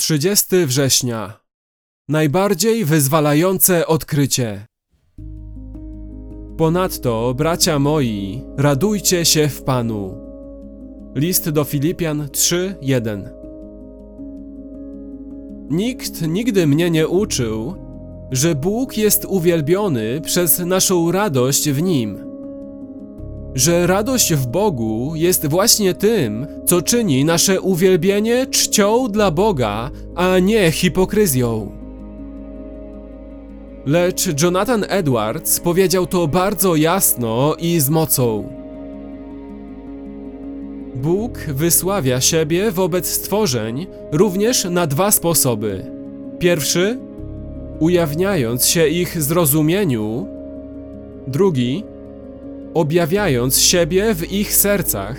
[0.00, 1.40] 30 września.
[2.08, 4.66] Najbardziej wyzwalające odkrycie.
[6.56, 10.14] Ponadto, bracia moi, radujcie się w Panu.
[11.14, 13.28] List do Filipian 3:1.
[15.70, 17.74] Nikt nigdy mnie nie uczył,
[18.30, 22.29] że Bóg jest uwielbiony przez naszą radość w Nim.
[23.54, 30.38] Że radość w Bogu jest właśnie tym, co czyni nasze uwielbienie czcią dla Boga, a
[30.38, 31.72] nie hipokryzją.
[33.86, 38.48] Lecz Jonathan Edwards powiedział to bardzo jasno i z mocą.
[40.94, 45.90] Bóg wysławia siebie wobec stworzeń również na dwa sposoby.
[46.38, 46.98] Pierwszy,
[47.78, 50.26] ujawniając się ich zrozumieniu,
[51.26, 51.84] drugi,
[52.74, 55.16] objawiając siebie w ich sercach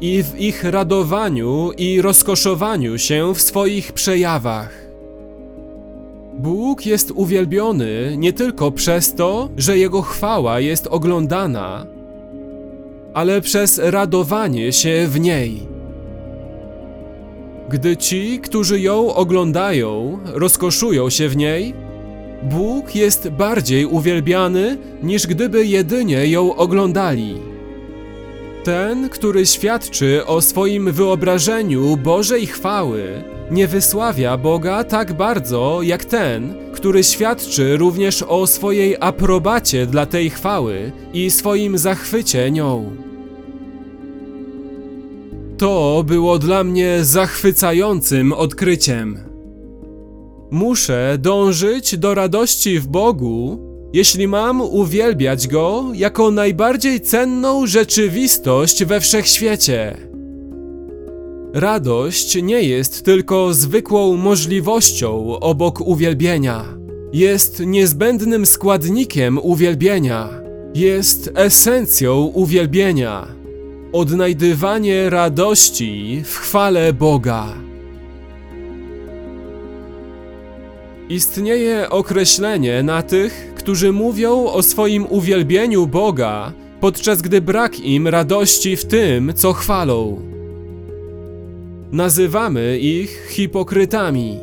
[0.00, 4.84] i w ich radowaniu i rozkoszowaniu się w swoich przejawach.
[6.38, 11.86] Bóg jest uwielbiony nie tylko przez to, że Jego chwała jest oglądana,
[13.14, 15.74] ale przez radowanie się w niej.
[17.68, 21.74] Gdy ci, którzy ją oglądają, rozkoszują się w niej,
[22.44, 27.34] Bóg jest bardziej uwielbiany, niż gdyby jedynie ją oglądali.
[28.64, 36.54] Ten, który świadczy o swoim wyobrażeniu Bożej chwały, nie wysławia Boga tak bardzo jak ten,
[36.72, 42.96] który świadczy również o swojej aprobacie dla tej chwały i swoim zachwycie nią.
[45.58, 49.33] To było dla mnie zachwycającym odkryciem.
[50.54, 53.58] Muszę dążyć do radości w Bogu,
[53.92, 59.96] jeśli mam uwielbiać Go jako najbardziej cenną rzeczywistość we wszechświecie.
[61.54, 66.64] Radość nie jest tylko zwykłą możliwością obok uwielbienia.
[67.12, 70.28] Jest niezbędnym składnikiem uwielbienia.
[70.74, 73.26] Jest esencją uwielbienia.
[73.92, 77.63] Odnajdywanie radości w chwale Boga.
[81.08, 88.76] Istnieje określenie na tych, którzy mówią o swoim uwielbieniu Boga, podczas gdy brak im radości
[88.76, 90.20] w tym, co chwalą.
[91.92, 94.38] Nazywamy ich hipokrytami.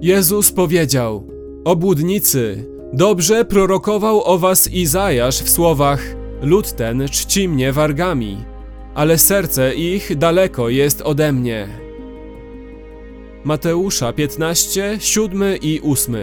[0.00, 1.26] Jezus powiedział:
[1.64, 6.02] Obłudnicy, dobrze prorokował o was Izajasz w słowach:
[6.42, 8.36] Lud ten czci mnie wargami,
[8.94, 11.87] ale serce ich daleko jest ode mnie.
[13.44, 16.14] Mateusza 15, 7 i 8.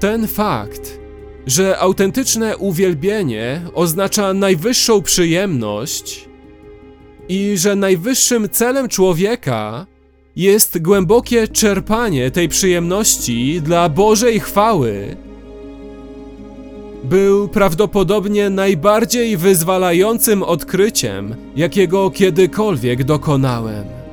[0.00, 1.00] Ten fakt,
[1.46, 6.28] że autentyczne uwielbienie oznacza najwyższą przyjemność
[7.28, 9.86] i że najwyższym celem człowieka
[10.36, 15.16] jest głębokie czerpanie tej przyjemności dla Bożej chwały,
[17.04, 24.05] był prawdopodobnie najbardziej wyzwalającym odkryciem, jakiego kiedykolwiek dokonałem.